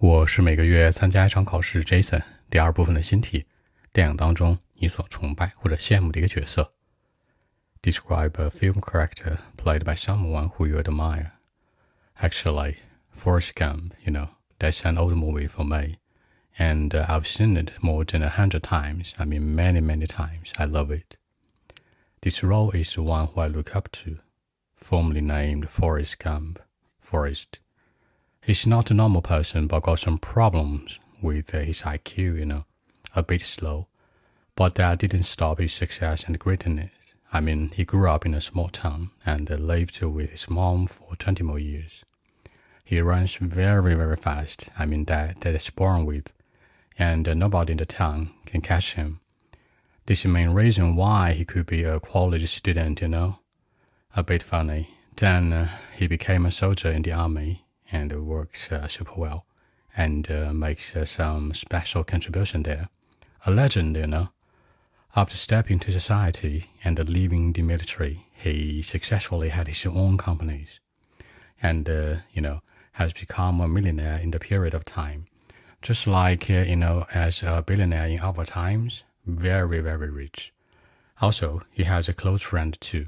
[0.00, 2.22] 我是每个月参加一场考试，Jason。
[2.48, 3.44] 第二部分的新题：
[3.92, 6.72] 电影当中你所崇拜或者羡慕的一个角色。
[7.82, 11.32] Describe a film character played by someone who you admire.
[12.18, 12.76] Actually,
[13.14, 14.28] Forrest Gump, you know,
[14.58, 15.98] that's an old movie for me,
[16.56, 19.14] and uh, I've seen it more than a hundred times.
[19.18, 20.54] I mean, many, many times.
[20.56, 21.18] I love it.
[22.22, 24.16] This role is the one who I look up to,
[24.76, 26.58] formerly named Forrest Gump.
[27.02, 27.60] Forrest
[28.42, 32.64] He's not a normal person, but got some problems with uh, his IQ, you know,
[33.14, 33.86] a bit slow.
[34.56, 36.90] But that didn't stop his success and greatness.
[37.32, 40.86] I mean, he grew up in a small town and uh, lived with his mom
[40.86, 42.04] for 20 more years.
[42.82, 44.70] He runs very, very fast.
[44.78, 46.32] I mean, that, that is born with.
[46.98, 49.20] And uh, nobody in the town can catch him.
[50.06, 53.38] This is the main reason why he could be a college student, you know.
[54.16, 54.88] A bit funny.
[55.14, 59.46] Then uh, he became a soldier in the army and works uh, super well
[59.96, 62.88] and uh, makes uh, some special contribution there.
[63.46, 64.28] A legend, you know.
[65.16, 70.78] After stepping into society and leaving the military, he successfully had his own companies
[71.60, 71.88] and,
[72.32, 75.26] you know, has become a millionaire in the period of time.
[75.82, 80.52] Just like, you know, as a billionaire in our times, very, very rich.
[81.20, 83.06] Also, he has a close friend too.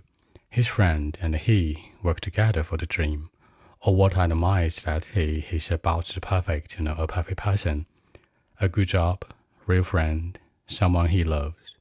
[0.50, 3.30] His friend and he work together for the dream
[3.81, 7.37] or what I admire is that he he's about the perfect, you know, a perfect
[7.37, 7.85] person,
[8.59, 9.23] a good job,
[9.65, 11.75] real friend, someone he loves.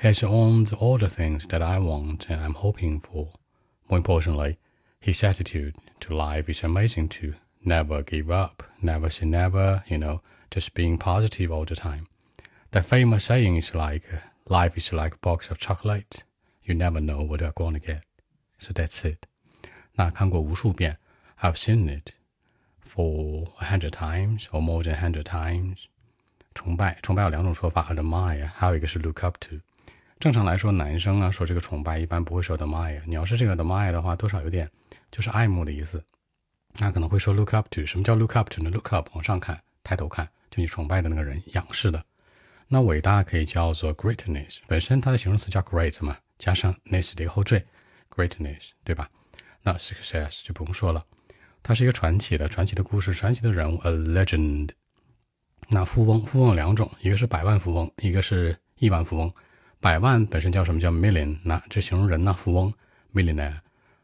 [0.00, 3.32] He has owned all the things that I want and I'm hoping for.
[3.88, 4.58] More importantly,
[5.00, 7.34] his attitude to life is amazing too.
[7.64, 12.08] Never give up, never say never, you know, just being positive all the time.
[12.72, 14.04] The famous saying is like,
[14.48, 16.24] life is like a box of chocolate.
[16.62, 18.02] You never know what you're going to get.
[18.58, 19.26] So that's it.
[19.98, 20.98] 那看过无数遍。
[21.41, 22.11] I've seen it
[22.87, 25.85] for a hundred times or more than a hundred times。
[26.53, 29.55] 崇拜，崇拜有两种说法，admire，还有一个是 look up to。
[30.19, 33.01] 正常来说，男生呢说这个崇拜一般不会说 admire。
[33.07, 34.69] 你要是这个 admire 的话，多少有点
[35.09, 36.03] 就是爱慕的意思。
[36.77, 37.87] 那可能会说 look up to。
[37.87, 42.05] 什么叫 look up to 呢？look up 往上看，抬头看，就你崇拜的那个人，仰视的。
[42.67, 47.65] 那伟大可以叫做 greatness，本身它的形容词叫 great 嘛，加上 ness 的一个后缀
[48.15, 49.09] ，greatness，对吧？
[49.63, 51.03] 那 success 就不用说了。
[51.63, 54.69] 它是一个传奇的传奇的故事，传奇的人物，a legend。
[55.69, 59.31] 那富翁，富翁有两种，一个是百万富翁，一个是亿万富翁。
[59.79, 61.37] 百万本身叫什么叫 million？
[61.43, 62.33] 那这形容人呢？
[62.33, 62.73] 富翁
[63.13, 63.57] ，millionaire。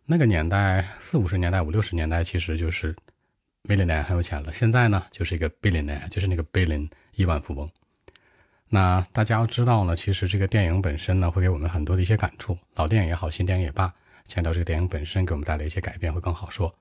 [0.05, 2.95] 那个年代，四五十年代、五六十年代，其实就是
[3.63, 4.53] millionaire 很有钱了。
[4.53, 7.69] 现在呢，就是一个 billionaire，就是那个 billion 亿万富翁。
[8.69, 12.57] 那大家要知道呢，其实这个电影本身呢，会给我们很多的一些感触。
[12.75, 13.93] 老电影也好，新电影也罢，
[14.25, 16.73] 强调这个电影本身给我们带来一些改变，会更好说。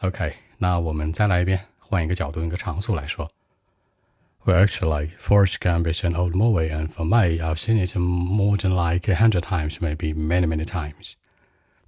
[0.00, 3.28] OK，那我们再来一遍，换一个角度，一个常速来说。
[4.44, 8.70] Well, actually, Forrest Gump is an old movie, and for me, I've seen it more than
[8.70, 11.16] like a hundred times, maybe many, many times.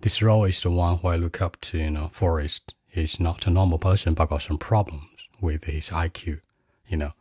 [0.02, 1.78] This role is the one who I look up to.
[1.78, 6.40] You know, Forrest is not a normal person, but got some problems with his IQ.
[6.86, 7.12] You know,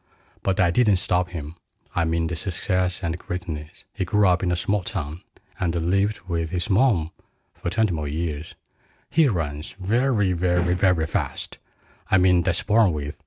[0.44, 1.56] but I didn't stop him.
[1.96, 3.86] I mean, the success and greatness.
[3.94, 5.22] He grew up in a small town
[5.60, 7.12] and lived with his mom
[7.54, 8.56] for 20 more years.
[9.15, 11.59] He runs very, very, very fast.
[12.11, 13.23] I mean, that's born with,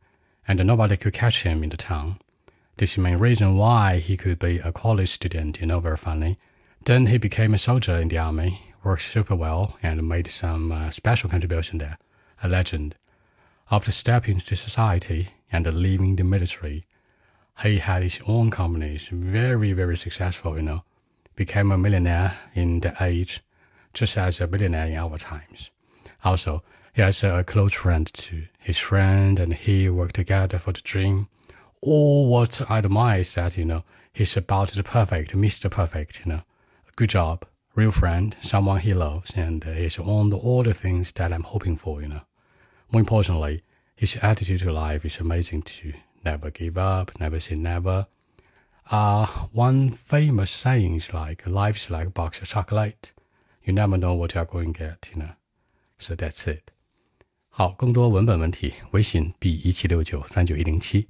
[0.45, 2.19] and nobody could catch him in the town.
[2.75, 6.39] This is main reason why he could be a college student, you know, very funny.
[6.83, 10.89] Then he became a soldier in the army, worked super well, and made some uh,
[10.89, 11.97] special contribution there.
[12.43, 12.95] A legend.
[13.71, 16.83] After stepping into society and leaving the military,
[17.63, 20.83] he had his own companies, very, very successful, you know.
[21.37, 23.41] Became a millionaire in the age,
[23.93, 25.71] just as a billionaire in our times.
[26.23, 26.63] Also,
[26.93, 28.47] he has a close friend too.
[28.59, 31.29] His friend and he work together for the dream.
[31.81, 35.69] All what I admire is that, you know, he's about the perfect, Mr.
[35.69, 36.41] Perfect, you know.
[36.95, 37.45] Good job,
[37.75, 42.01] real friend, someone he loves, and he's on all the things that I'm hoping for,
[42.01, 42.21] you know.
[42.91, 43.61] More importantly,
[43.95, 45.93] his attitude to life is amazing too.
[46.25, 48.07] Never give up, never say never.
[48.89, 53.13] Uh, one famous saying is like, life's like a box of chocolate.
[53.63, 55.31] You never know what you're going to get, you know.
[55.99, 56.71] So that's it。
[57.49, 61.07] 好，更多文本问题，微信 b 一七六九三九一零七。